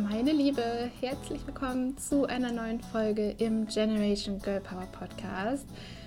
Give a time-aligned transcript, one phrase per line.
[0.00, 5.66] meine Liebe, herzlich willkommen zu einer neuen Folge im Generation Girl Power Podcast.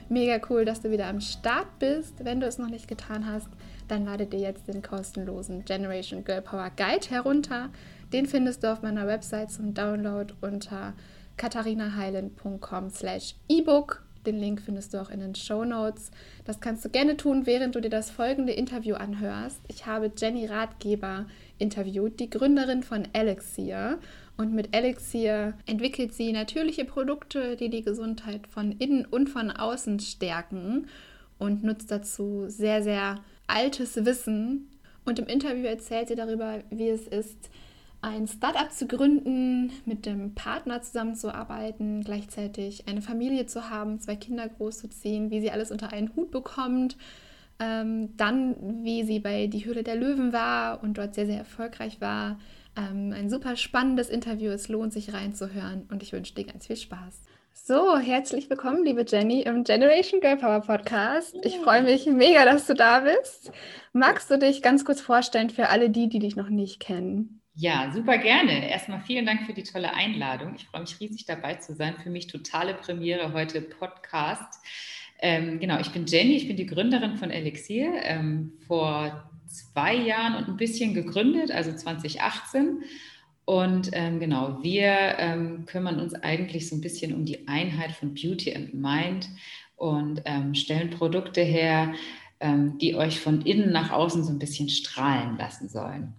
[0.10, 2.26] Mega cool, dass du wieder am Start bist.
[2.26, 3.48] Wenn du es noch nicht getan hast,
[3.88, 7.70] dann lade dir jetzt den kostenlosen Generation Girl Power Guide herunter.
[8.12, 10.94] Den findest du auf meiner Website zum Download unter
[11.38, 14.04] katharinaheilen.com slash ebook.
[14.26, 16.10] Den Link findest du auch in den Show Notes.
[16.46, 19.60] Das kannst du gerne tun, während du dir das folgende Interview anhörst.
[19.68, 21.26] Ich habe Jenny Ratgeber
[21.58, 24.00] interviewt, die Gründerin von Elixir.
[24.38, 30.00] Und mit Elixir entwickelt sie natürliche Produkte, die die Gesundheit von innen und von außen
[30.00, 30.88] stärken
[31.38, 34.70] und nutzt dazu sehr, sehr altes Wissen.
[35.06, 37.50] Und im Interview erzählt sie darüber, wie es ist,
[38.02, 44.50] ein Startup zu gründen, mit dem Partner zusammenzuarbeiten, gleichzeitig eine Familie zu haben, zwei Kinder
[44.50, 46.98] großzuziehen, wie sie alles unter einen Hut bekommt.
[47.64, 52.02] Ähm, dann, wie sie bei Die Höhle der Löwen war und dort sehr, sehr erfolgreich
[52.02, 52.38] war.
[52.76, 54.52] Ähm, ein super spannendes Interview.
[54.52, 57.22] Es lohnt sich reinzuhören und ich wünsche dir ganz viel Spaß.
[57.54, 61.38] So, herzlich willkommen, liebe Jenny, im Generation Girl Power Podcast.
[61.44, 63.52] Ich freue mich mega, dass du da bist.
[63.94, 67.42] Magst du dich ganz kurz vorstellen für alle die, die dich noch nicht kennen?
[67.56, 68.68] Ja, super gerne.
[68.68, 70.56] Erstmal vielen Dank für die tolle Einladung.
[70.56, 71.96] Ich freue mich riesig dabei zu sein.
[72.02, 74.60] Für mich totale Premiere heute Podcast.
[75.26, 77.94] Ähm, genau, ich bin Jenny, ich bin die Gründerin von Elixir.
[78.04, 82.84] Ähm, vor zwei Jahren und ein bisschen gegründet, also 2018.
[83.46, 88.14] Und ähm, genau, wir ähm, kümmern uns eigentlich so ein bisschen um die Einheit von
[88.14, 89.30] Beauty and Mind
[89.78, 91.94] und ähm, stellen Produkte her,
[92.42, 96.14] ähm, die euch von innen nach außen so ein bisschen strahlen lassen sollen.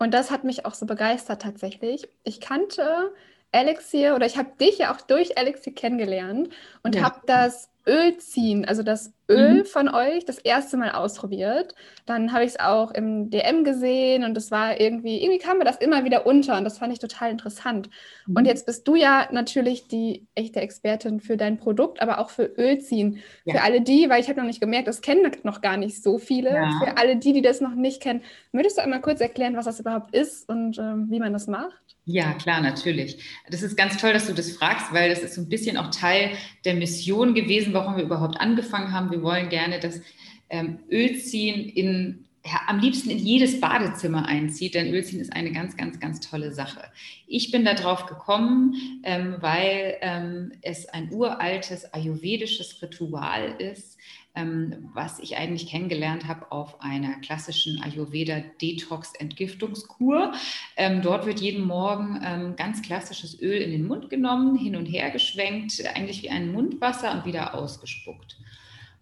[0.00, 2.08] Und das hat mich auch so begeistert tatsächlich.
[2.24, 3.12] Ich kannte
[3.52, 6.48] Elixir oder ich habe dich ja auch durch Elixir kennengelernt
[6.82, 7.02] und ja.
[7.02, 9.64] habe das Öl ziehen, also das Öl mhm.
[9.64, 11.74] von euch, das erste Mal ausprobiert.
[12.06, 15.64] Dann habe ich es auch im DM gesehen und es war irgendwie, irgendwie kam mir
[15.64, 17.88] das immer wieder unter und das fand ich total interessant.
[18.26, 18.36] Mhm.
[18.36, 22.44] Und jetzt bist du ja natürlich die echte Expertin für dein Produkt, aber auch für
[22.44, 23.18] Ölziehen.
[23.44, 23.54] Ja.
[23.54, 26.18] Für alle die, weil ich habe noch nicht gemerkt, das kennen noch gar nicht so
[26.18, 26.50] viele.
[26.50, 26.80] Ja.
[26.82, 28.22] Für alle die, die das noch nicht kennen,
[28.52, 31.93] würdest du einmal kurz erklären, was das überhaupt ist und ähm, wie man das macht?
[32.06, 33.18] Ja, klar, natürlich.
[33.48, 35.90] Das ist ganz toll, dass du das fragst, weil das ist so ein bisschen auch
[35.90, 36.32] Teil
[36.66, 39.10] der Mission gewesen, warum wir überhaupt angefangen haben.
[39.10, 40.02] Wir wollen gerne das
[40.50, 45.78] ähm, Ölziehen in, ja, am liebsten in jedes Badezimmer einzieht, denn Ölziehen ist eine ganz,
[45.78, 46.82] ganz, ganz tolle Sache.
[47.26, 53.96] Ich bin darauf gekommen, ähm, weil ähm, es ein uraltes ayurvedisches Ritual ist,
[54.34, 60.32] ähm, was ich eigentlich kennengelernt habe auf einer klassischen Ayurveda-Detox-Entgiftungskur.
[60.76, 64.86] Ähm, dort wird jeden Morgen ähm, ganz klassisches Öl in den Mund genommen, hin und
[64.86, 68.38] her geschwenkt, eigentlich wie ein Mundwasser und wieder ausgespuckt.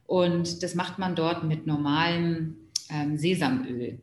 [0.07, 2.57] Und das macht man dort mit normalem
[3.15, 3.99] Sesamöl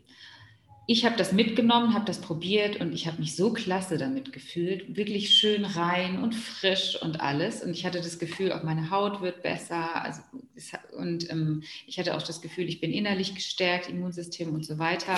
[0.92, 4.98] ich habe das mitgenommen, habe das probiert und ich habe mich so klasse damit gefühlt,
[4.98, 7.62] wirklich schön rein und frisch und alles.
[7.62, 10.04] Und ich hatte das Gefühl, auch meine Haut wird besser.
[10.04, 10.22] Also
[10.56, 14.78] es, und ähm, ich hatte auch das Gefühl, ich bin innerlich gestärkt, Immunsystem und so
[14.78, 15.18] weiter.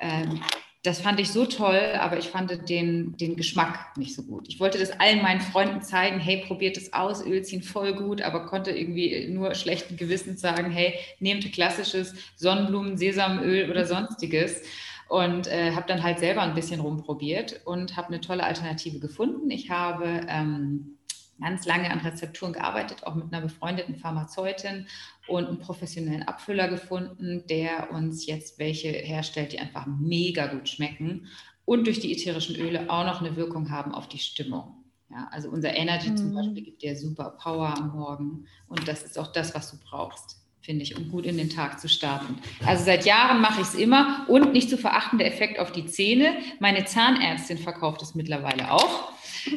[0.00, 0.40] Ähm,
[0.82, 4.48] das fand ich so toll, aber ich fand den, den Geschmack nicht so gut.
[4.48, 8.46] Ich wollte das allen meinen Freunden zeigen, hey, probiert es aus, Ölziehen voll gut, aber
[8.46, 14.62] konnte irgendwie nur schlechten Gewissens sagen, hey, nehmt klassisches Sonnenblumen, Sesamöl oder sonstiges
[15.10, 19.50] und äh, habe dann halt selber ein bisschen rumprobiert und habe eine tolle Alternative gefunden.
[19.50, 20.96] Ich habe ähm,
[21.40, 24.86] ganz lange an Rezepturen gearbeitet, auch mit einer befreundeten Pharmazeutin
[25.26, 31.26] und einen professionellen Abfüller gefunden, der uns jetzt welche herstellt, die einfach mega gut schmecken
[31.64, 34.74] und durch die ätherischen Öle auch noch eine Wirkung haben auf die Stimmung.
[35.10, 36.16] Ja, also unser Energy mhm.
[36.16, 39.78] zum Beispiel gibt dir super Power am Morgen und das ist auch das, was du
[39.78, 42.38] brauchst finde ich, um gut in den Tag zu starten.
[42.64, 46.36] Also seit Jahren mache ich es immer und nicht zu verachtender Effekt auf die Zähne.
[46.60, 49.10] Meine Zahnärztin verkauft es mittlerweile auch.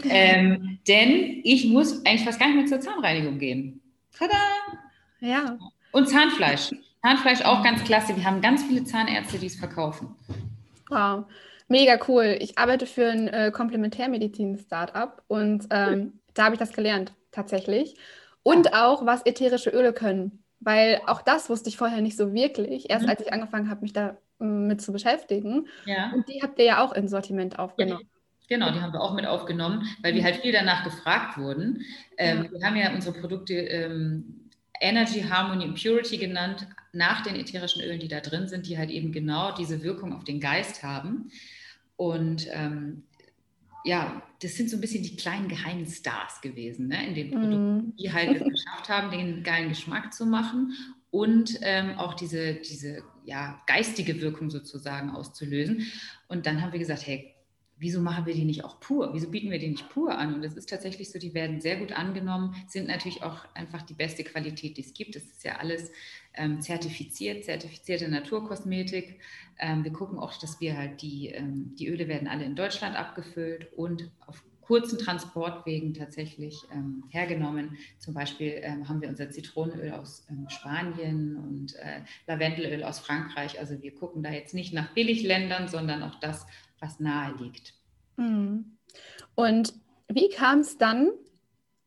[0.09, 3.81] Ähm, denn ich muss eigentlich fast gar nicht mehr zur Zahnreinigung gehen.
[4.17, 4.37] Tada!
[5.19, 5.57] Ja.
[5.91, 6.71] Und Zahnfleisch.
[7.01, 8.15] Zahnfleisch auch ganz klasse.
[8.15, 10.15] Wir haben ganz viele Zahnärzte, die es verkaufen.
[10.89, 11.25] Wow.
[11.67, 12.37] Mega cool.
[12.39, 17.95] Ich arbeite für ein äh, Komplementärmedizin-Startup und ähm, da habe ich das gelernt, tatsächlich.
[18.43, 22.89] Und auch, was ätherische Öle können weil auch das wusste ich vorher nicht so wirklich,
[22.89, 23.09] erst mhm.
[23.09, 25.67] als ich angefangen habe, mich damit zu beschäftigen.
[25.85, 26.11] Ja.
[26.13, 28.07] Und die habt ihr ja auch ins Sortiment aufgenommen.
[28.53, 30.25] Genau, die haben wir auch mit aufgenommen, weil wir mhm.
[30.25, 31.81] halt viel danach gefragt wurden.
[32.19, 32.47] Ähm.
[32.51, 37.99] Wir haben ja unsere Produkte ähm, Energy, Harmony und Purity genannt, nach den ätherischen Ölen,
[37.99, 41.31] die da drin sind, die halt eben genau diese Wirkung auf den Geist haben.
[41.95, 43.05] Und ähm,
[43.85, 47.77] ja, das sind so ein bisschen die kleinen geheimen Stars gewesen ne, in den Produkten,
[47.77, 47.95] mm.
[47.95, 50.73] die halt es geschafft haben, den geilen Geschmack zu machen
[51.09, 55.87] und ähm, auch diese, diese ja, geistige Wirkung sozusagen auszulösen.
[56.27, 57.32] Und dann haben wir gesagt, hey,
[57.77, 59.13] wieso machen wir die nicht auch pur?
[59.13, 60.33] Wieso bieten wir die nicht pur an?
[60.33, 63.93] Und es ist tatsächlich so, die werden sehr gut angenommen, sind natürlich auch einfach die
[63.93, 65.15] beste Qualität, die es gibt.
[65.15, 65.91] Es ist ja alles
[66.33, 69.19] ähm, zertifiziert, zertifizierte Naturkosmetik.
[69.59, 72.95] Ähm, wir gucken auch, dass wir halt die, ähm, die Öle werden alle in Deutschland
[72.95, 77.77] abgefüllt und auf kurzen Transportwegen tatsächlich ähm, hergenommen.
[77.99, 83.59] Zum Beispiel ähm, haben wir unser Zitronenöl aus ähm, Spanien und äh, Lavendelöl aus Frankreich.
[83.59, 86.45] Also wir gucken da jetzt nicht nach Billigländern, sondern auch das,
[86.83, 87.73] was nahe liegt.
[88.17, 88.65] Hm.
[89.35, 89.73] Und
[90.09, 91.11] wie kam es dann,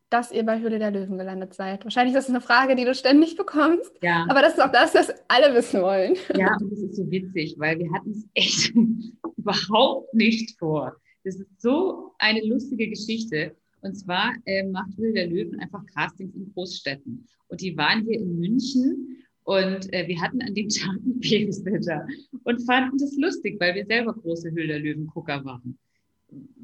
[0.09, 1.83] dass ihr bei Höhle der Löwen gelandet seid?
[1.83, 3.91] Wahrscheinlich ist das eine Frage, die du ständig bekommst.
[4.01, 4.25] Ja.
[4.29, 6.15] Aber das ist auch das, was alle wissen wollen.
[6.35, 8.73] Ja, und das ist so witzig, weil wir hatten es echt
[9.37, 10.95] überhaupt nicht vor.
[11.23, 13.55] Das ist so eine lustige Geschichte.
[13.81, 17.27] Und zwar äh, macht Höhle der Löwen einfach Castings in Großstädten.
[17.49, 19.17] Und die waren hier in München
[19.47, 22.05] und äh, wir hatten an dem Tag einen Babysitter
[22.43, 25.79] und fanden das lustig, weil wir selber große Höhle der Löwen-Gucker waren.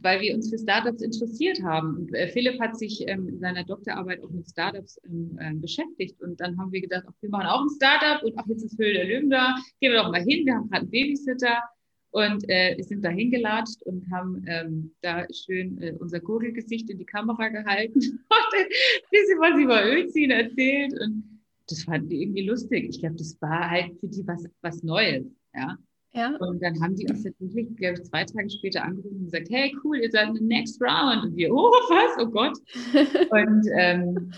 [0.02, 1.96] Weil wir uns für Startups interessiert haben.
[1.96, 6.22] Und äh, Philipp hat sich ähm, in seiner Doktorarbeit auch mit Startups ähm, äh, beschäftigt.
[6.22, 8.78] Und dann haben wir gedacht, ach, wir machen auch ein Startup und ach, jetzt ist
[8.78, 9.56] Höhle der Löwen da.
[9.80, 10.46] Gehen wir doch mal hin.
[10.46, 11.64] Wir haben gerade einen Babysitter.
[12.12, 17.06] Und äh, sind da hingelatscht und haben ähm, da schön äh, unser Gurgelgesicht in die
[17.06, 18.68] Kamera gehalten und ein
[19.10, 20.94] bisschen was über Ölziehen erzählt.
[21.00, 21.33] Und
[21.68, 22.90] das fanden die irgendwie lustig.
[22.90, 25.26] Ich glaube, das war halt für die was, was Neues.
[25.56, 25.78] Ja?
[26.14, 26.36] ja.
[26.38, 29.76] Und dann haben die uns tatsächlich, glaube ich, zwei Tage später angerufen und gesagt, hey,
[29.84, 31.24] cool, ihr seid in the next round.
[31.24, 32.24] Und wir, oh, was?
[32.24, 32.58] Oh Gott.
[33.32, 34.32] und ähm,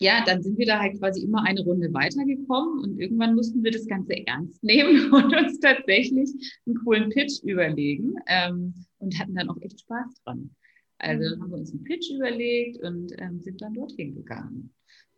[0.00, 3.70] ja, dann sind wir da halt quasi immer eine Runde weitergekommen und irgendwann mussten wir
[3.70, 6.30] das Ganze ernst nehmen und uns tatsächlich
[6.66, 10.50] einen coolen Pitch überlegen ähm, und hatten dann auch echt Spaß dran.
[10.96, 14.72] Also dann haben wir uns einen Pitch überlegt und ähm, sind dann dorthin gegangen.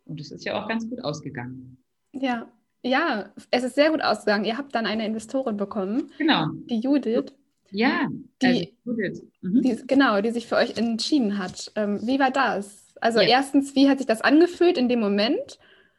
[0.05, 1.79] Und es ist ja auch ganz gut ausgegangen.
[2.13, 2.51] Ja,
[2.83, 4.45] ja, es ist sehr gut ausgegangen.
[4.45, 6.11] Ihr habt dann eine Investorin bekommen.
[6.19, 6.49] Genau.
[6.69, 7.33] Die Judith.
[7.71, 8.09] Ja,
[8.43, 9.23] die, also Judith.
[9.41, 9.63] Mhm.
[9.63, 11.73] Die, genau, die sich für euch entschieden hat.
[11.77, 12.95] Ähm, wie war das?
[13.01, 13.29] Also ja.
[13.29, 15.59] erstens, wie hat sich das angefühlt in dem Moment?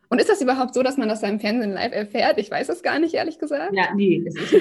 [0.10, 2.38] Und ist das überhaupt so, dass man das beim Fernsehen live erfährt?
[2.38, 3.74] Ich weiß es gar nicht, ehrlich gesagt.
[3.74, 4.54] Ja, nee, es ist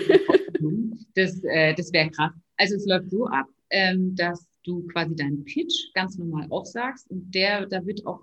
[1.15, 2.33] das, äh, das wäre krass.
[2.57, 7.35] Also es läuft so ab, ähm, dass du quasi deinen Pitch ganz normal aufsagst und
[7.35, 8.21] der, da wird auch,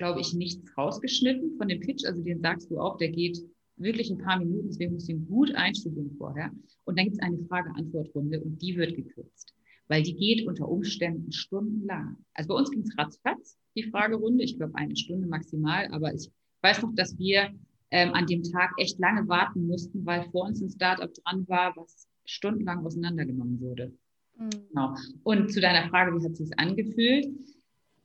[0.00, 2.04] glaube ich, nichts rausgeschnitten von dem Pitch.
[2.04, 3.38] Also den sagst du auch, der geht
[3.76, 6.50] wirklich ein paar Minuten, deswegen musst du ihn gut einstudieren vorher.
[6.84, 9.54] Und dann gibt es eine Frage-Antwort-Runde und die wird gekürzt
[9.90, 12.16] weil die geht unter Umständen stundenlang.
[12.34, 16.30] Also bei uns ging es ratzfatz, die Fragerunde, ich glaube eine Stunde maximal, aber ich
[16.62, 17.50] weiß noch, dass wir
[17.90, 21.76] ähm, an dem Tag echt lange warten mussten, weil vor uns ein Startup dran war,
[21.76, 23.92] was stundenlang auseinandergenommen wurde.
[24.38, 24.50] Mhm.
[24.68, 24.94] Genau.
[25.24, 27.26] Und zu deiner Frage, wie hat es sich angefühlt?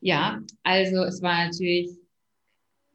[0.02, 1.90] Ja, also es war natürlich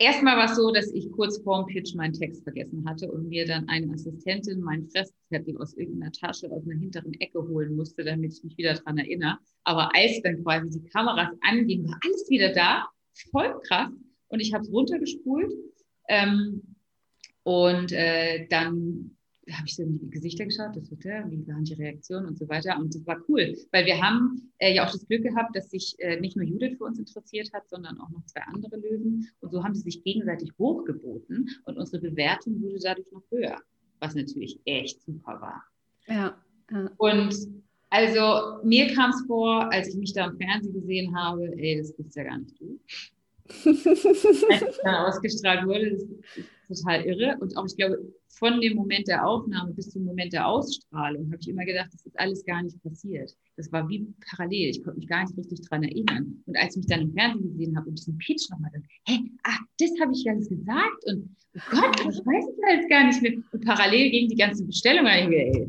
[0.00, 3.46] Erstmal war es so, dass ich kurz vorm Pitch meinen Text vergessen hatte und mir
[3.46, 8.32] dann eine Assistentin meinen Fresszettel aus irgendeiner Tasche aus einer hinteren Ecke holen musste, damit
[8.32, 9.38] ich mich wieder daran erinnere.
[9.64, 12.88] Aber als dann quasi die Kameras angingen, war alles wieder da.
[13.30, 13.90] Voll krass.
[14.28, 15.52] Und ich habe es runtergespult.
[16.08, 16.62] Ähm,
[17.42, 19.18] und äh, dann
[19.56, 22.48] habe ich so in die Gesichter geschaut, das Hotel, wie waren die Reaktionen und so
[22.48, 22.78] weiter.
[22.78, 25.94] Und das war cool, weil wir haben äh, ja auch das Glück gehabt, dass sich
[25.98, 29.28] äh, nicht nur Judith für uns interessiert hat, sondern auch noch zwei andere Löwen.
[29.40, 33.60] Und so haben sie sich gegenseitig hochgeboten und unsere Bewertung wurde dadurch noch höher,
[33.98, 35.64] was natürlich echt super war.
[36.06, 36.36] Ja.
[36.70, 36.90] ja.
[36.96, 37.34] Und
[37.90, 41.92] also mir kam es vor, als ich mich da im Fernsehen gesehen habe, ey, das
[41.92, 42.78] bist ja gar nicht du.
[43.64, 47.36] als dann ausgestrahlt wurde, das ist total irre.
[47.40, 51.38] Und auch, ich glaube, von dem Moment der Aufnahme bis zum Moment der Ausstrahlung habe
[51.40, 53.36] ich immer gedacht, das ist alles gar nicht passiert.
[53.56, 54.70] Das war wie parallel.
[54.70, 56.42] Ich konnte mich gar nicht richtig daran erinnern.
[56.46, 59.18] Und als ich mich dann im Fernsehen gesehen habe und diesen Pitch nochmal dann, hä,
[59.44, 63.22] ah, das habe ich alles gesagt und oh Gott, ich weiß es alles gar nicht
[63.22, 63.32] mehr.
[63.52, 65.68] Und parallel gegen die ganze Bestellung, ey,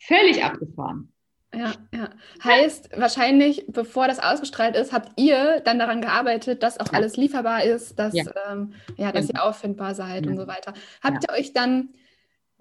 [0.00, 1.12] völlig abgefahren.
[1.56, 2.10] Ja, ja.
[2.44, 6.98] Heißt wahrscheinlich, bevor das ausgestrahlt ist, habt ihr dann daran gearbeitet, dass auch ja.
[6.98, 8.24] alles lieferbar ist, dass, ja.
[8.50, 9.40] Ähm, ja dass genau.
[9.40, 10.74] ihr auffindbar seid und so weiter.
[11.02, 11.90] Habt ihr euch dann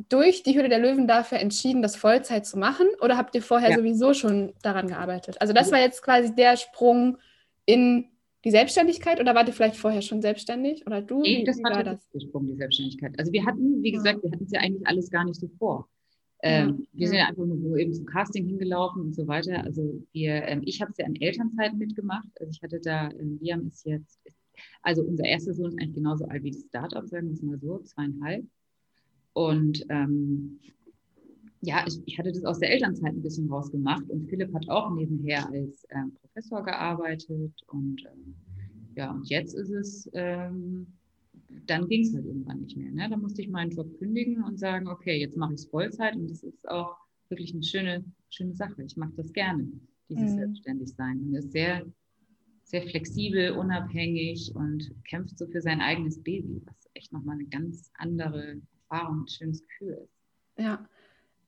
[0.09, 3.75] durch die Hülle der Löwen dafür entschieden, das Vollzeit zu machen oder habt ihr vorher
[3.77, 5.41] sowieso schon daran gearbeitet?
[5.41, 7.17] Also das war jetzt quasi der Sprung
[7.65, 8.05] in
[8.43, 11.21] die Selbstständigkeit oder wart ihr vielleicht vorher schon selbstständig oder du?
[11.21, 12.07] Nee, das war, war das?
[12.09, 13.17] der Sprung, die Selbstständigkeit.
[13.17, 15.89] Also wir hatten, wie gesagt, wir hatten es ja eigentlich alles gar nicht so vor.
[16.47, 19.63] Ähm, wir sind ja einfach nur eben zum Casting hingelaufen und so weiter.
[19.63, 22.29] Also wir, ähm, ich habe es ja in Elternzeit mitgemacht.
[22.39, 24.19] Also ich hatte da, ähm, Liam ist jetzt,
[24.83, 27.57] also unser erster Sohn ist eigentlich genauso alt wie das Startup, sagen wir es mal
[27.57, 28.45] so, zweieinhalb.
[29.33, 30.59] Und ähm,
[31.61, 34.91] ja, ich, ich, hatte das aus der Elternzeit ein bisschen rausgemacht und Philipp hat auch
[34.91, 38.35] nebenher als ähm, Professor gearbeitet und ähm,
[38.95, 40.09] ja, und jetzt ist es
[41.49, 42.91] dann ging es halt irgendwann nicht mehr.
[42.91, 43.09] Ne?
[43.09, 46.29] Da musste ich meinen Job kündigen und sagen, okay, jetzt mache ich es Vollzeit und
[46.29, 46.95] das ist auch
[47.29, 48.83] wirklich eine schöne, schöne Sache.
[48.83, 49.67] Ich mag das gerne,
[50.09, 50.37] dieses mhm.
[50.37, 51.19] Selbstständigsein.
[51.21, 51.85] Und ist sehr,
[52.63, 57.91] sehr flexibel, unabhängig und kämpft so für sein eigenes Baby, was echt nochmal eine ganz
[57.95, 60.15] andere Erfahrung, ein schönes Gefühl ist.
[60.57, 60.87] Ja.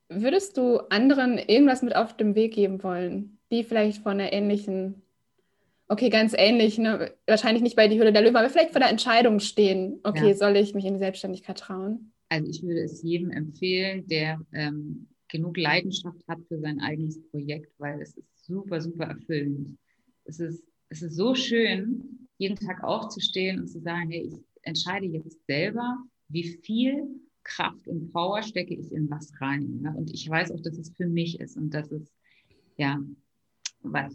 [0.09, 5.01] Würdest du anderen irgendwas mit auf dem Weg geben wollen, die vielleicht von einer ähnlichen,
[5.87, 7.13] okay, ganz ähnlich, ne?
[7.25, 10.35] wahrscheinlich nicht bei die Hürde der Löwen, aber vielleicht vor der Entscheidung stehen, okay, ja.
[10.35, 12.11] soll ich mich in die Selbstständigkeit trauen?
[12.29, 17.71] Also ich würde es jedem empfehlen, der ähm, genug Leidenschaft hat für sein eigenes Projekt,
[17.79, 19.77] weil es ist super, super erfüllend.
[20.25, 25.05] Es ist, es ist so schön, jeden Tag aufzustehen und zu sagen, hey, ich entscheide
[25.05, 27.07] jetzt selber, wie viel
[27.43, 29.81] Kraft und Power stecke ich in was rein.
[29.83, 29.91] Ja?
[29.91, 32.11] Und ich weiß auch, dass es für mich ist und dass es,
[32.75, 32.99] ja,
[33.81, 34.13] was,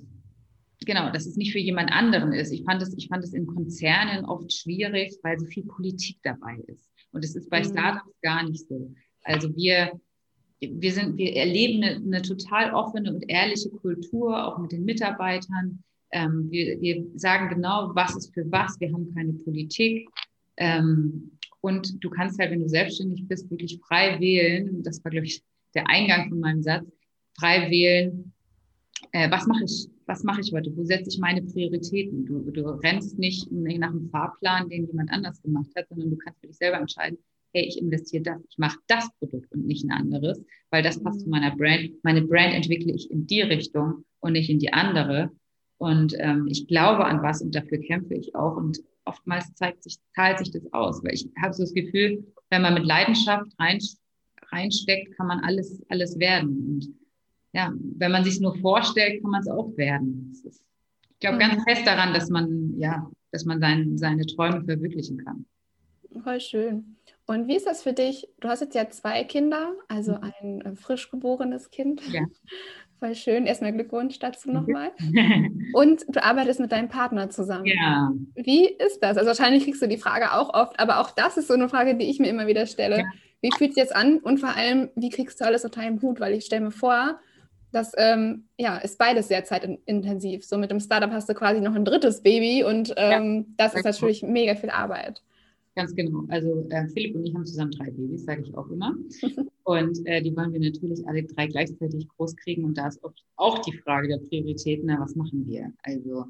[0.86, 2.52] genau, dass es nicht für jemand anderen ist.
[2.52, 6.56] Ich fand es, ich fand es in Konzernen oft schwierig, weil so viel Politik dabei
[6.66, 6.90] ist.
[7.12, 7.64] Und es ist bei mhm.
[7.64, 8.92] Startups gar nicht so.
[9.24, 10.00] Also wir,
[10.60, 15.82] wir sind, wir erleben eine, eine, total offene und ehrliche Kultur, auch mit den Mitarbeitern.
[16.12, 18.78] Ähm, wir, wir sagen genau, was ist für was.
[18.80, 20.08] Wir haben keine Politik.
[20.56, 24.82] Ähm, und du kannst halt, wenn du selbstständig bist, wirklich frei wählen.
[24.82, 25.42] Das war, glaube ich,
[25.74, 26.84] der Eingang von meinem Satz.
[27.38, 28.32] Frei wählen.
[29.12, 29.88] Äh, was mache ich?
[30.06, 30.74] Was mache ich heute?
[30.76, 32.24] Wo setze ich meine Prioritäten?
[32.26, 36.40] Du, du rennst nicht nach einem Fahrplan, den jemand anders gemacht hat, sondern du kannst
[36.40, 37.18] für dich selber entscheiden,
[37.54, 41.20] hey, ich investiere das, ich mache das Produkt und nicht ein anderes, weil das passt
[41.20, 41.92] zu meiner Brand.
[42.02, 45.30] Meine Brand entwickle ich in die Richtung und nicht in die andere.
[45.78, 48.56] Und ähm, ich glaube an was und dafür kämpfe ich auch.
[48.56, 52.62] Und oftmals zeigt sich, zahlt sich das aus, weil ich habe so das Gefühl, wenn
[52.62, 53.78] man mit Leidenschaft rein,
[54.50, 56.48] reinsteckt, kann man alles, alles werden.
[56.66, 57.01] Und
[57.52, 60.30] ja, wenn man sich nur vorstellt, kann man es auch werden.
[60.32, 60.62] Ist,
[61.10, 61.62] ich glaube ganz mhm.
[61.62, 65.44] fest daran, dass man, ja, dass man sein, seine Träume verwirklichen kann.
[66.22, 66.96] Voll schön.
[67.26, 68.28] Und wie ist das für dich?
[68.40, 70.18] Du hast jetzt ja zwei Kinder, also mhm.
[70.22, 72.02] ein äh, frisch geborenes Kind.
[72.12, 72.22] Ja.
[72.98, 73.46] Voll schön.
[73.46, 74.92] Erstmal Glückwunsch dazu nochmal.
[75.74, 77.66] Und du arbeitest mit deinem Partner zusammen.
[77.66, 78.12] Ja.
[78.36, 79.16] Wie ist das?
[79.16, 81.96] Also wahrscheinlich kriegst du die Frage auch oft, aber auch das ist so eine Frage,
[81.96, 82.98] die ich mir immer wieder stelle.
[82.98, 83.04] Ja.
[83.40, 84.18] Wie fühlt sich jetzt an?
[84.18, 86.20] Und vor allem, wie kriegst du alles unter einem Hut?
[86.20, 87.18] Weil ich stelle mir vor,
[87.72, 90.44] das ähm, ja, ist beides sehr zeitintensiv.
[90.44, 93.74] So mit dem Startup hast du quasi noch ein drittes Baby und ähm, ja, das
[93.74, 95.22] ist natürlich mega viel Arbeit.
[95.74, 96.24] Ganz genau.
[96.28, 98.94] Also äh, Philipp und ich haben zusammen drei Babys, sage ich auch immer.
[99.64, 102.64] Und äh, die wollen wir natürlich alle drei gleichzeitig groß kriegen.
[102.64, 103.00] Und da ist
[103.36, 105.72] auch die Frage der Prioritäten, na, was machen wir?
[105.82, 106.26] Also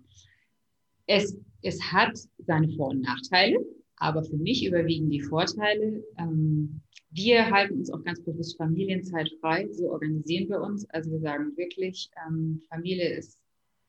[1.06, 3.58] es, es hat seine Vor- und Nachteile,
[3.96, 6.04] aber für mich überwiegen die Vorteile.
[6.18, 6.80] Ähm,
[7.14, 9.68] wir halten uns auch ganz bewusst Familienzeit frei.
[9.72, 10.88] So organisieren wir uns.
[10.90, 13.38] Also wir sagen wirklich, ähm, Familie ist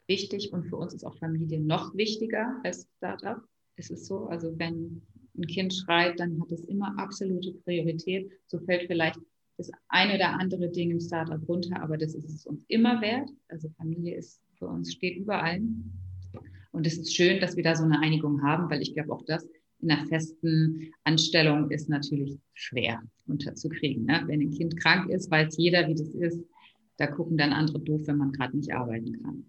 [0.08, 3.42] wichtig und für uns ist auch Familie noch wichtiger als Startup.
[3.78, 5.02] Es ist so, also wenn
[5.38, 8.30] ein Kind schreit, dann hat es immer absolute Priorität.
[8.48, 9.20] So fällt vielleicht
[9.58, 13.30] das eine oder andere Ding im Startup runter, aber das ist es uns immer wert.
[13.48, 15.62] Also Familie ist für uns steht überall.
[16.72, 19.24] Und es ist schön, dass wir da so eine Einigung haben, weil ich glaube auch
[19.26, 19.48] das
[19.84, 24.06] in einer festen Anstellung ist natürlich schwer unterzukriegen.
[24.06, 24.24] Ne?
[24.28, 26.44] Wenn ein Kind krank ist, weiß jeder, wie das ist.
[26.98, 29.46] Da gucken dann andere doof, wenn man gerade nicht arbeiten kann.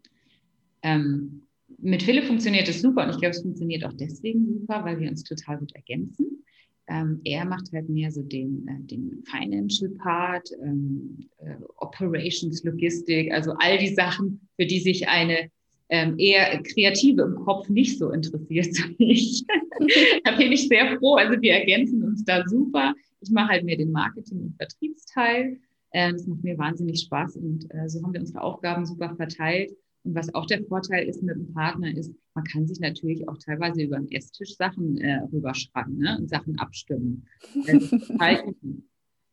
[0.83, 1.43] Ähm,
[1.79, 5.09] mit Philipp funktioniert es super und ich glaube, es funktioniert auch deswegen super, weil wir
[5.09, 6.45] uns total gut ergänzen.
[6.87, 13.33] Ähm, er macht halt mehr so den, äh, den Financial Part, ähm, äh, Operations, Logistik,
[13.33, 15.51] also all die Sachen, für die sich eine
[15.89, 19.45] ähm, eher Kreative im Kopf nicht so interessiert wie ich.
[20.25, 21.15] da bin ich sehr froh.
[21.17, 22.95] Also wir ergänzen uns da super.
[23.21, 25.59] Ich mache halt mehr den Marketing- und Vertriebsteil.
[25.91, 29.71] Äh, das macht mir wahnsinnig Spaß und äh, so haben wir unsere Aufgaben super verteilt.
[30.05, 33.39] Und was auch der Vorteil ist mit dem Partner, ist, man kann sich natürlich auch
[33.39, 36.19] teilweise über den Esstisch Sachen äh, rüberschreiben ne?
[36.19, 37.27] und Sachen abstimmen.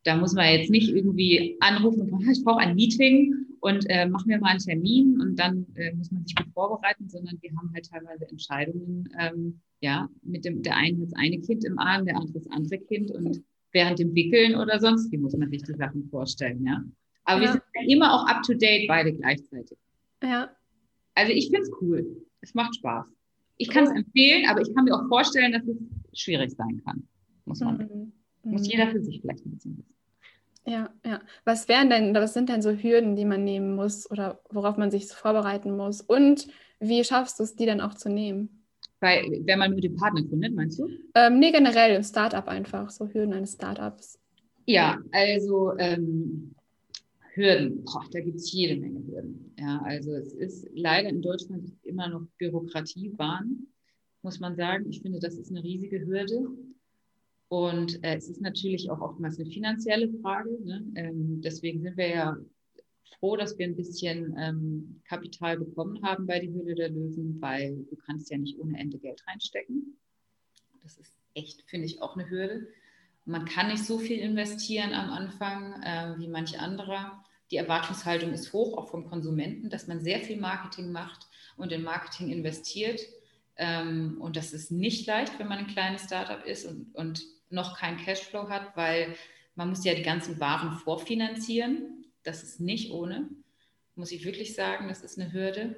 [0.04, 4.06] da muss man jetzt nicht irgendwie anrufen und sagen, ich brauche ein Meeting und äh,
[4.06, 7.50] machen wir mal einen Termin und dann äh, muss man sich gut vorbereiten, sondern wir
[7.56, 11.78] haben halt teilweise Entscheidungen, ähm, ja, mit dem, der eine hat das eine Kind im
[11.78, 13.42] Arm, der andere das andere Kind und
[13.72, 16.82] während dem Wickeln oder sonst wie muss man sich die Sachen vorstellen, ja.
[17.24, 17.46] Aber ja.
[17.46, 19.78] wir sind immer auch up to date, beide gleichzeitig.
[20.22, 20.50] Ja,
[21.14, 22.24] also ich finde es cool.
[22.40, 23.06] Es macht Spaß.
[23.58, 27.06] Ich kann es empfehlen, aber ich kann mir auch vorstellen, dass es schwierig sein kann.
[27.44, 27.76] Muss man.
[27.78, 28.12] Mhm.
[28.44, 29.94] Muss jeder für sich vielleicht ein bisschen wissen.
[30.64, 31.20] Ja, ja.
[31.44, 34.90] Was wären denn, was sind denn so Hürden, die man nehmen muss oder worauf man
[34.90, 36.00] sich vorbereiten muss?
[36.00, 38.64] Und wie schaffst du es, die dann auch zu nehmen?
[39.00, 40.88] Weil, wenn man mit dem Partner gründet, meinst du?
[41.16, 44.20] Ähm, nee, generell Startup einfach, so Hürden eines Startups.
[44.66, 46.54] Ja, also ähm,
[47.34, 49.52] Hürden, Boah, da gibt es jede Menge Hürden.
[49.58, 53.66] Ja, also es ist leider in Deutschland immer noch Bürokratiebahn,
[54.22, 54.86] muss man sagen.
[54.88, 56.46] Ich finde, das ist eine riesige Hürde.
[57.52, 60.48] Und äh, es ist natürlich auch oftmals eine finanzielle Frage.
[60.64, 60.86] Ne?
[60.94, 62.36] Ähm, deswegen sind wir ja
[63.18, 67.84] froh, dass wir ein bisschen ähm, Kapital bekommen haben bei die Höhle der Löwen, weil
[67.90, 69.98] du kannst ja nicht ohne Ende Geld reinstecken.
[70.82, 72.68] Das ist echt, finde ich, auch eine Hürde.
[73.26, 77.22] Man kann nicht so viel investieren am Anfang äh, wie manch anderer.
[77.50, 81.26] Die Erwartungshaltung ist hoch, auch vom Konsumenten, dass man sehr viel Marketing macht
[81.58, 83.02] und in Marketing investiert.
[83.56, 87.78] Ähm, und das ist nicht leicht, wenn man ein kleines Startup ist und, und noch
[87.78, 89.14] keinen Cashflow hat, weil
[89.54, 92.06] man muss ja die ganzen Waren vorfinanzieren.
[92.22, 93.28] Das ist nicht ohne,
[93.94, 95.76] muss ich wirklich sagen, das ist eine Hürde.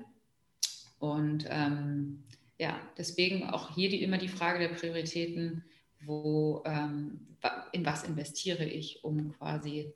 [0.98, 2.24] Und ähm,
[2.58, 5.64] ja, deswegen auch hier die, immer die Frage der Prioritäten,
[6.00, 7.26] wo, ähm,
[7.72, 9.92] in was investiere ich, um quasi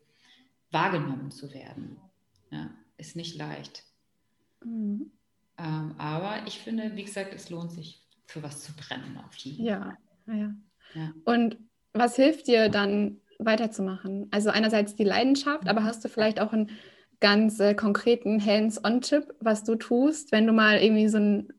[0.70, 1.98] wahrgenommen zu werden.
[2.50, 3.84] Ja, ist nicht leicht.
[4.64, 5.12] Mhm.
[5.58, 9.64] Ähm, aber ich finde, wie gesagt, es lohnt sich, für was zu brennen auf jeden
[9.64, 10.36] ja, Fall.
[10.36, 10.54] Ja.
[10.94, 11.12] ja.
[11.24, 11.56] Und
[11.92, 14.28] was hilft dir dann weiterzumachen?
[14.30, 16.70] Also einerseits die Leidenschaft, aber hast du vielleicht auch einen
[17.20, 21.52] ganz äh, konkreten Hands-on-Tipp, was du tust, wenn du mal irgendwie so einen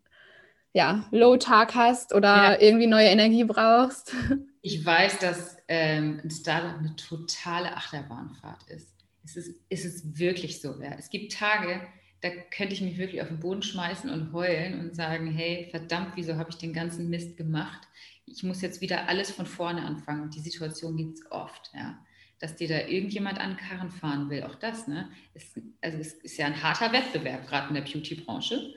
[0.74, 2.59] ja, Low-Tag hast oder ja.
[2.59, 4.13] irgendwie neue Energie brauchst?
[4.62, 8.93] Ich weiß, dass ähm, ein Startup eine totale Achterbahnfahrt ist.
[9.24, 10.75] Es ist, es ist wirklich so.
[10.81, 10.95] Ja.
[11.00, 11.79] Es gibt Tage,
[12.19, 16.12] da könnte ich mich wirklich auf den Boden schmeißen und heulen und sagen, hey, verdammt,
[16.15, 17.88] wieso habe ich den ganzen Mist gemacht?
[18.31, 20.29] Ich muss jetzt wieder alles von vorne anfangen.
[20.29, 22.00] Die Situation gibt es oft, ja.
[22.39, 24.43] Dass dir da irgendjemand an Karren fahren will.
[24.43, 25.09] Auch das, ne?
[25.33, 28.74] Ist, also es ist ja ein harter Wettbewerb, gerade in der Beauty-Branche.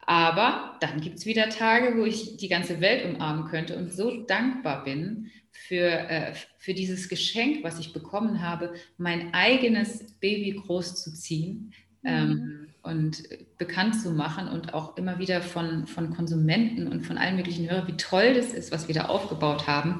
[0.00, 4.24] Aber dann gibt es wieder Tage, wo ich die ganze Welt umarmen könnte und so
[4.24, 11.72] dankbar bin für, äh, für dieses Geschenk, was ich bekommen habe, mein eigenes Baby großzuziehen,
[12.02, 12.69] ähm, mhm.
[12.82, 13.22] Und
[13.58, 17.86] bekannt zu machen und auch immer wieder von, von Konsumenten und von allen möglichen Hörern,
[17.86, 19.98] wie toll das ist, was wir da aufgebaut haben.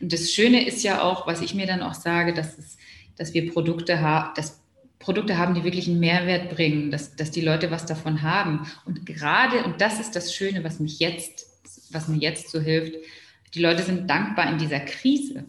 [0.00, 2.76] Und das Schöne ist ja auch, was ich mir dann auch sage, dass, es,
[3.16, 4.60] dass wir Produkte haben, dass
[4.98, 8.66] Produkte haben, die wirklich einen Mehrwert bringen, dass, dass die Leute was davon haben.
[8.84, 11.46] Und gerade, und das ist das Schöne, was mich jetzt,
[11.90, 12.96] was mir jetzt so hilft,
[13.54, 15.44] die Leute sind dankbar in dieser Krise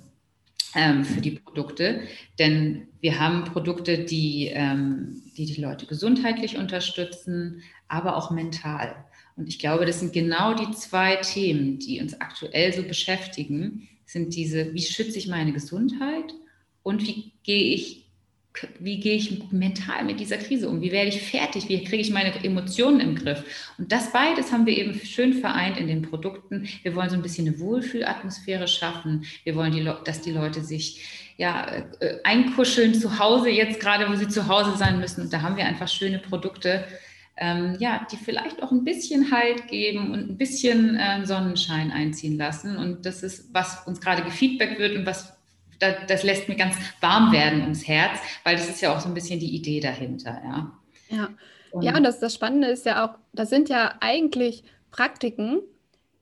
[0.76, 2.02] ähm, für die Produkte,
[2.40, 8.96] denn wir haben Produkte, die, ähm, die die Leute gesundheitlich unterstützen, aber auch mental.
[9.36, 14.36] Und ich glaube, das sind genau die zwei Themen, die uns aktuell so beschäftigen, sind
[14.36, 16.34] diese, wie schütze ich meine Gesundheit
[16.84, 18.01] und wie gehe ich
[18.80, 20.82] wie gehe ich mental mit dieser Krise um?
[20.82, 21.70] Wie werde ich fertig?
[21.70, 23.44] Wie kriege ich meine Emotionen im Griff?
[23.78, 26.68] Und das beides haben wir eben schön vereint in den Produkten.
[26.84, 29.26] Wir wollen so ein bisschen eine Wohlfühlatmosphäre schaffen.
[29.44, 31.66] Wir wollen, die, dass die Leute sich ja,
[32.00, 35.22] äh, einkuscheln zu Hause, jetzt gerade, wo sie zu Hause sein müssen.
[35.22, 36.86] Und da haben wir einfach schöne Produkte,
[37.38, 42.38] ähm, ja, die vielleicht auch ein bisschen Halt geben und ein bisschen äh, Sonnenschein einziehen
[42.38, 42.76] lassen.
[42.76, 45.41] Und das ist, was uns gerade gefeedback wird und was
[46.08, 49.14] das lässt mir ganz warm werden ums Herz, weil das ist ja auch so ein
[49.14, 50.42] bisschen die Idee dahinter.
[50.44, 50.72] Ja,
[51.10, 51.30] ja.
[51.72, 55.62] Und, ja, und das, das Spannende ist ja auch, das sind ja eigentlich Praktiken,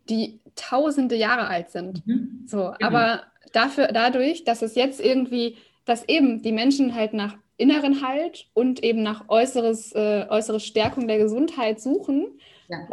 [0.10, 2.06] die tausende Jahre alt sind.
[2.06, 2.44] Mhm.
[2.46, 2.76] So, genau.
[2.80, 8.48] aber dafür, dadurch, dass es jetzt irgendwie, dass eben die Menschen halt nach inneren Halt
[8.54, 12.88] und eben nach äußeres, äh, äußere Stärkung der Gesundheit suchen, ja.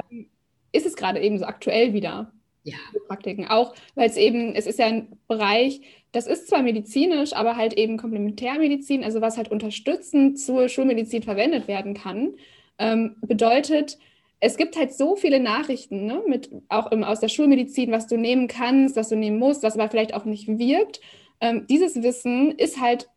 [0.73, 2.33] ist es gerade eben so aktuell wieder.
[2.67, 2.77] Ja.
[3.07, 3.47] Praktiken.
[3.47, 7.75] Auch weil es eben, es ist ja ein Bereich, das ist zwar medizinisch, aber halt
[7.75, 12.35] eben Komplementärmedizin, also was halt unterstützend zur Schulmedizin verwendet werden kann,
[12.79, 13.99] ähm, bedeutet,
[14.41, 18.19] es gibt halt so viele Nachrichten, ne, mit auch im, aus der Schulmedizin, was du
[18.19, 21.01] nehmen kannst, was du nehmen musst, was aber vielleicht auch nicht wirkt.
[21.41, 23.09] Ähm, dieses Wissen ist halt,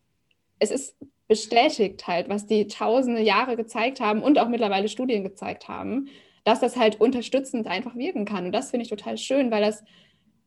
[0.60, 5.66] es ist bestätigt halt, was die tausende Jahre gezeigt haben und auch mittlerweile Studien gezeigt
[5.68, 6.08] haben,
[6.50, 8.46] dass das halt unterstützend einfach wirken kann.
[8.46, 9.84] Und das finde ich total schön, weil das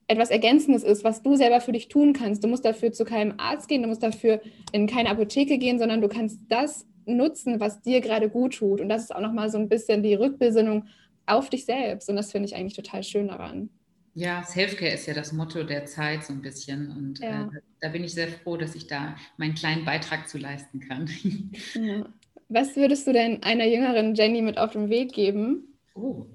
[0.08, 2.44] etwas Ergänzendes ist, was du selber für dich tun kannst.
[2.44, 4.42] Du musst dafür zu keinem Arzt gehen, du musst dafür
[4.74, 8.82] in keine Apotheke gehen, sondern du kannst das nutzen, was dir gerade gut tut.
[8.82, 10.88] Und das ist auch nochmal so ein bisschen die Rückbesinnung
[11.26, 12.10] auf dich selbst.
[12.10, 13.70] Und das finde ich eigentlich total schön daran.
[14.14, 16.92] Ja, Selfcare ist ja das Motto der Zeit so ein bisschen.
[16.92, 17.46] Und ja.
[17.46, 21.10] äh, da bin ich sehr froh, dass ich da meinen kleinen Beitrag zu leisten kann.
[21.76, 22.06] Ja.
[22.50, 25.73] Was würdest du denn einer jüngeren Jenny mit auf den Weg geben?
[25.94, 26.26] Oh,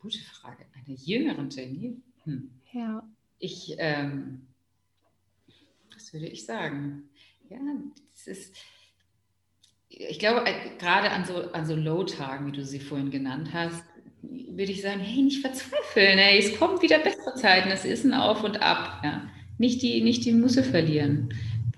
[0.00, 0.64] gute Frage.
[0.74, 1.96] Einer jüngeren Jenny?
[2.24, 2.50] Hm.
[2.72, 3.02] Ja.
[3.38, 4.46] Ich, ähm,
[5.94, 7.08] was würde ich sagen?
[7.48, 7.58] Ja,
[8.12, 8.56] das ist,
[9.88, 13.84] ich glaube, äh, gerade an so, an so Low-Tagen, wie du sie vorhin genannt hast,
[14.22, 18.14] würde ich sagen, hey, nicht verzweifeln, ey, es kommen wieder bessere Zeiten, es ist ein
[18.14, 19.00] Auf und Ab.
[19.04, 19.30] Ja.
[19.58, 21.32] Nicht, die, nicht die Musse verlieren.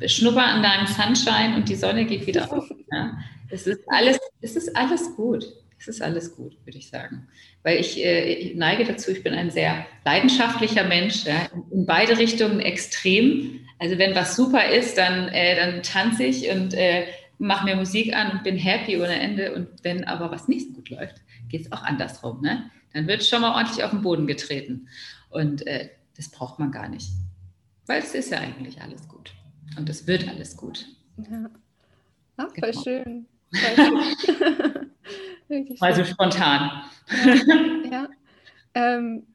[0.06, 2.68] Schnupper an deinem Sunshine und die Sonne geht wieder auf.
[2.90, 3.18] Ja.
[3.50, 5.44] Es, ist alles, es ist alles gut.
[5.80, 7.26] Es ist alles gut, würde ich sagen.
[7.62, 12.18] Weil ich, äh, ich, neige dazu, ich bin ein sehr leidenschaftlicher Mensch, ja, in beide
[12.18, 13.60] Richtungen extrem.
[13.78, 17.06] Also wenn was super ist, dann, äh, dann tanze ich und äh,
[17.38, 19.54] mache mir Musik an und bin happy ohne Ende.
[19.54, 21.16] Und wenn aber was nicht so gut läuft,
[21.48, 22.42] geht es auch andersrum.
[22.42, 22.70] Ne?
[22.92, 24.88] Dann wird schon mal ordentlich auf den Boden getreten.
[25.30, 27.08] Und äh, das braucht man gar nicht.
[27.86, 29.32] Weil es ist ja eigentlich alles gut.
[29.78, 30.86] Und es wird alles gut.
[31.16, 31.48] Ja.
[32.36, 32.82] Ach, voll genau.
[32.82, 33.26] schön.
[33.52, 34.90] Voll schön.
[35.80, 36.82] also spontan.
[37.24, 37.90] Ja.
[37.90, 38.08] Ja.
[38.74, 39.26] Ähm,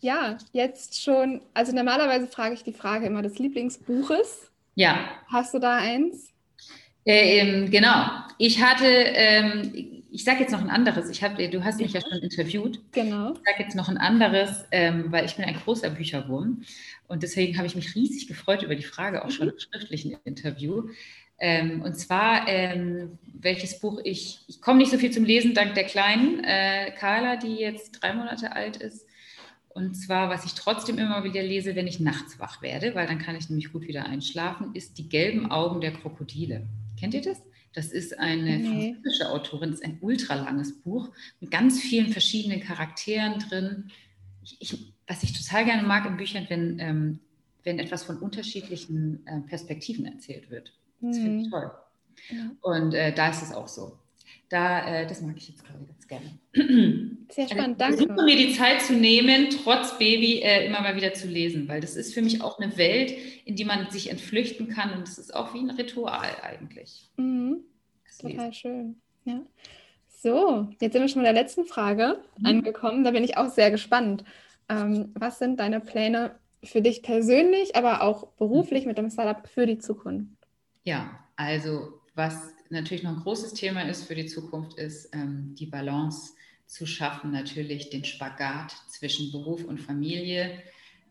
[0.00, 1.42] ja, jetzt schon.
[1.54, 4.50] Also normalerweise frage ich die Frage immer des Lieblingsbuches.
[4.74, 4.98] Ja.
[5.26, 6.32] Hast du da eins?
[7.04, 8.06] Äh, ähm, genau.
[8.38, 11.10] Ich hatte, ähm, ich sage jetzt noch ein anderes.
[11.10, 12.80] Ich hab, du hast mich ja schon interviewt.
[12.92, 13.32] Genau.
[13.32, 16.62] Ich sage jetzt noch ein anderes, ähm, weil ich bin ein großer Bücherwurm.
[17.08, 20.88] Und deswegen habe ich mich riesig gefreut über die Frage, auch schon im schriftlichen Interview.
[21.38, 25.74] Ähm, und zwar, ähm, welches Buch ich, ich komme nicht so viel zum Lesen, dank
[25.74, 29.06] der Kleinen, äh, Carla, die jetzt drei Monate alt ist.
[29.68, 33.18] Und zwar, was ich trotzdem immer wieder lese, wenn ich nachts wach werde, weil dann
[33.20, 36.66] kann ich nämlich gut wieder einschlafen, ist Die gelben Augen der Krokodile.
[36.98, 37.40] Kennt ihr das?
[37.74, 38.94] Das ist eine nee.
[38.94, 43.90] französische Autorin, das ist ein ultralanges Buch mit ganz vielen verschiedenen Charakteren drin.
[44.42, 47.20] Ich, ich, was ich total gerne mag in Büchern, wenn, ähm,
[47.62, 50.72] wenn etwas von unterschiedlichen äh, Perspektiven erzählt wird.
[51.00, 51.22] Das mhm.
[51.22, 51.70] finde ich toll.
[52.30, 52.50] Ja.
[52.62, 53.98] Und äh, da ist es auch so.
[54.48, 56.38] Da, äh, das mag ich jetzt gerade ganz gerne.
[57.30, 58.00] Sehr spannend, danke.
[58.00, 61.68] Ich versuche mir die Zeit zu nehmen, trotz Baby äh, immer mal wieder zu lesen,
[61.68, 65.02] weil das ist für mich auch eine Welt, in die man sich entflüchten kann und
[65.02, 67.10] das ist auch wie ein Ritual eigentlich.
[67.16, 67.58] Mhm.
[68.20, 69.00] Total schön.
[69.24, 69.42] Ja.
[70.08, 72.46] So, jetzt sind wir schon bei der letzten Frage mhm.
[72.46, 73.04] angekommen.
[73.04, 74.24] Da bin ich auch sehr gespannt.
[74.68, 76.34] Ähm, was sind deine Pläne
[76.64, 80.37] für dich persönlich, aber auch beruflich mit dem Startup für die Zukunft?
[80.84, 85.66] Ja, also was natürlich noch ein großes Thema ist für die Zukunft, ist ähm, die
[85.66, 86.34] Balance
[86.66, 90.62] zu schaffen, natürlich den Spagat zwischen Beruf und Familie.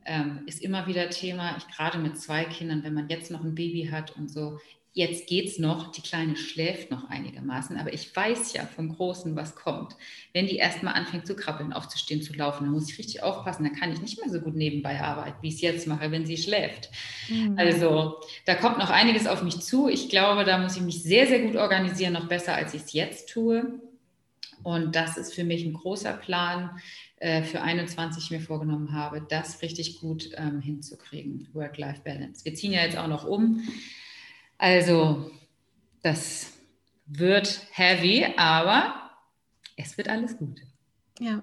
[0.06, 3.56] Ähm, ist immer wieder Thema, ich gerade mit zwei Kindern, wenn man jetzt noch ein
[3.56, 4.60] Baby hat und so,
[4.94, 9.56] jetzt geht's noch, die Kleine schläft noch einigermaßen, aber ich weiß ja vom Großen, was
[9.56, 9.96] kommt.
[10.34, 13.76] Wenn die erstmal anfängt zu krabbeln, aufzustehen, zu laufen, dann muss ich richtig aufpassen, dann
[13.76, 16.38] kann ich nicht mehr so gut nebenbei arbeiten, wie ich es jetzt mache, wenn sie
[16.38, 16.90] schläft.
[17.30, 17.56] Mhm.
[17.58, 19.88] Also da kommt noch einiges auf mich zu.
[19.88, 22.94] Ich glaube, da muss ich mich sehr, sehr gut organisieren, noch besser, als ich es
[22.94, 23.80] jetzt tue.
[24.64, 26.72] Und das ist für mich ein großer Plan
[27.18, 32.44] äh, für 21 mir vorgenommen habe, das richtig gut ähm, hinzukriegen, Work-Life-Balance.
[32.46, 33.62] Wir ziehen ja jetzt auch noch um.
[34.58, 35.32] Also,
[36.04, 36.54] das
[37.06, 39.12] wird heavy, aber
[39.76, 40.60] es wird alles gut.
[41.20, 41.42] Ja.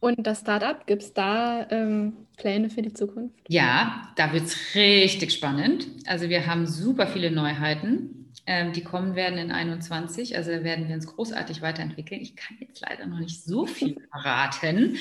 [0.00, 3.34] Und das Startup, gibt es da ähm, Pläne für die Zukunft?
[3.48, 5.88] Ja, da wird es richtig spannend.
[6.06, 10.36] Also wir haben super viele Neuheiten, ähm, die kommen werden in 21.
[10.36, 12.20] Also da werden wir uns großartig weiterentwickeln.
[12.20, 14.96] Ich kann jetzt leider noch nicht so viel verraten,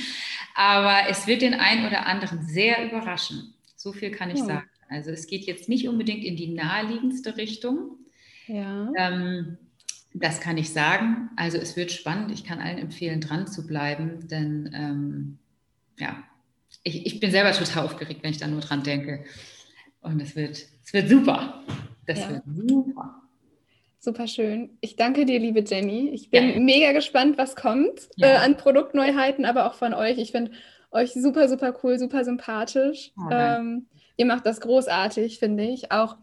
[0.56, 3.54] aber es wird den einen oder anderen sehr überraschen.
[3.76, 4.46] So viel kann ich ja.
[4.46, 4.70] sagen.
[4.90, 7.98] Also es geht jetzt nicht unbedingt in die naheliegendste Richtung.
[8.48, 8.92] Ja.
[8.98, 9.58] Ähm,
[10.14, 11.30] das kann ich sagen.
[11.36, 12.32] Also es wird spannend.
[12.32, 15.38] Ich kann allen empfehlen, dran zu bleiben, denn ähm,
[16.00, 16.24] ja,
[16.84, 19.26] ich, ich, bin selber total aufgeregt, wenn ich da nur dran denke.
[20.02, 21.64] Und es wird, es wird super.
[22.06, 22.30] Das ja.
[22.30, 23.22] wird super.
[24.00, 24.78] Super schön.
[24.80, 26.10] Ich danke dir, liebe Jenny.
[26.10, 26.60] Ich bin ja.
[26.60, 28.28] mega gespannt, was kommt ja.
[28.28, 30.18] äh, an Produktneuheiten, aber auch von euch.
[30.18, 30.52] Ich finde
[30.92, 33.12] euch super, super cool, super sympathisch.
[33.18, 35.92] Oh, ähm, ihr macht das großartig, finde ich.
[35.92, 36.18] Auch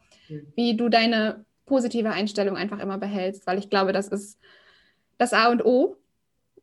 [0.57, 4.38] wie du deine positive Einstellung einfach immer behältst, weil ich glaube, das ist
[5.16, 5.96] das A und O,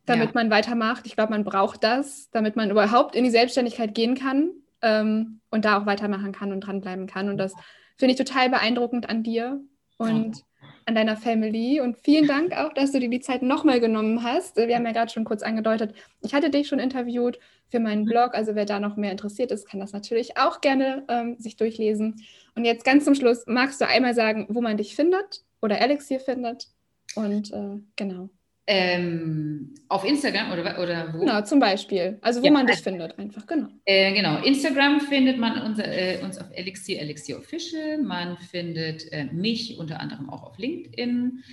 [0.05, 0.31] damit ja.
[0.33, 1.05] man weitermacht.
[1.05, 5.65] Ich glaube, man braucht das, damit man überhaupt in die Selbstständigkeit gehen kann ähm, und
[5.65, 7.29] da auch weitermachen kann und dranbleiben kann.
[7.29, 7.53] Und das
[7.97, 9.61] finde ich total beeindruckend an dir
[9.97, 10.43] und ja.
[10.85, 11.79] An deiner Family.
[11.81, 14.57] Und vielen Dank auch, dass du dir die Zeit nochmal genommen hast.
[14.57, 18.33] Wir haben ja gerade schon kurz angedeutet, ich hatte dich schon interviewt für meinen Blog.
[18.33, 22.23] Also wer da noch mehr interessiert ist, kann das natürlich auch gerne ähm, sich durchlesen.
[22.55, 26.19] Und jetzt ganz zum Schluss, magst du einmal sagen, wo man dich findet oder Elixier
[26.19, 26.67] findet?
[27.15, 28.29] Und äh, genau.
[28.73, 31.19] Ähm, auf Instagram oder, oder wo?
[31.19, 32.17] Genau, zum Beispiel.
[32.21, 33.67] Also wo ja, man dich findet, einfach, genau.
[33.83, 37.97] Äh, genau, Instagram findet man unser, äh, uns auf Elixir, Elixir Official.
[37.97, 41.43] Man findet äh, mich unter anderem auch auf LinkedIn.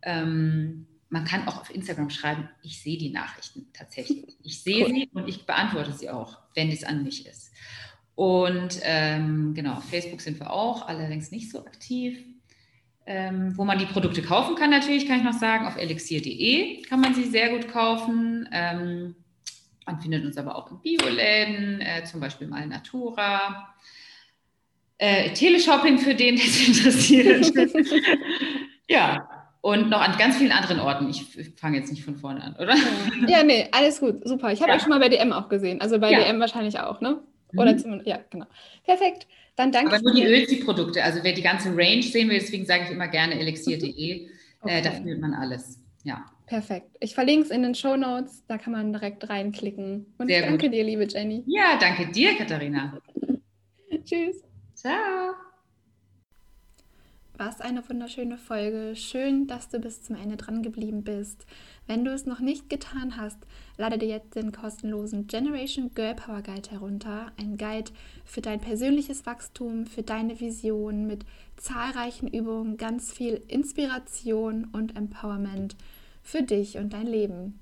[0.00, 4.38] Ähm, man kann auch auf Instagram schreiben, ich sehe die Nachrichten tatsächlich.
[4.42, 4.94] Ich sehe cool.
[4.94, 7.52] sie und ich beantworte sie auch, wenn es an mich ist.
[8.14, 12.18] Und ähm, genau, auf Facebook sind wir auch, allerdings nicht so aktiv.
[13.04, 17.00] Ähm, wo man die Produkte kaufen kann, natürlich, kann ich noch sagen, auf elixir.de kann
[17.00, 18.48] man sie sehr gut kaufen.
[18.52, 19.16] Ähm,
[19.86, 23.74] man findet uns aber auch in Bioläden, äh, zum Beispiel mal Natura.
[24.98, 27.52] Äh, Teleshopping für den, der es interessiert.
[28.88, 29.28] ja,
[29.62, 31.08] Und noch an ganz vielen anderen Orten.
[31.10, 31.24] Ich
[31.56, 32.76] fange jetzt nicht von vorne an, oder?
[33.26, 34.52] Ja, nee, alles gut, super.
[34.52, 34.76] Ich habe ja.
[34.76, 35.80] euch schon mal bei DM auch gesehen.
[35.80, 36.20] Also bei ja.
[36.20, 37.20] DM wahrscheinlich auch, ne?
[37.56, 37.78] Oder mhm.
[37.78, 38.46] zumindest, ja, genau.
[38.84, 39.26] Perfekt.
[39.56, 41.04] Dann danke Aber nur die Ölzi-Produkte.
[41.04, 44.28] Also wer die ganze Range sehen will, deswegen sage ich immer gerne elixier.de.
[44.60, 44.78] Okay.
[44.78, 45.78] Äh, da findet man alles.
[46.04, 46.24] Ja.
[46.46, 46.96] Perfekt.
[47.00, 50.14] Ich verlinke es in den Show Notes, da kann man direkt reinklicken.
[50.18, 50.74] Und Sehr danke gut.
[50.74, 51.44] dir, liebe Jenny.
[51.46, 52.98] Ja, danke dir, Katharina.
[54.04, 54.42] Tschüss.
[54.74, 55.34] Ciao.
[57.44, 58.94] Was eine wunderschöne Folge.
[58.94, 61.44] Schön, dass du bis zum Ende dran geblieben bist.
[61.88, 63.36] Wenn du es noch nicht getan hast,
[63.76, 67.32] lade dir jetzt den kostenlosen Generation Girl Power Guide herunter.
[67.36, 67.90] Ein Guide
[68.24, 71.24] für dein persönliches Wachstum, für deine Vision mit
[71.56, 75.74] zahlreichen Übungen, ganz viel Inspiration und Empowerment
[76.22, 77.58] für dich und dein Leben.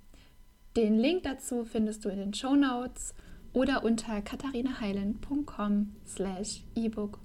[0.76, 3.14] Den Link dazu findest du in den Show Notes
[3.54, 7.18] oder unter katharinaheilen.com slash ebook